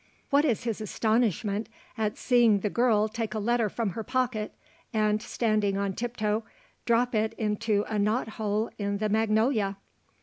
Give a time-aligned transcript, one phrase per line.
[0.31, 4.51] What is his astonishment, at seeing the girl take a letter from her pocket,
[4.91, 6.43] and, standing on tiptoe,
[6.87, 9.77] drop it into a knot hole in the magnolia!